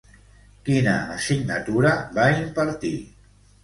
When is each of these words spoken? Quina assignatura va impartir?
Quina 0.69 0.95
assignatura 1.17 1.95
va 2.19 2.29
impartir? 2.43 2.97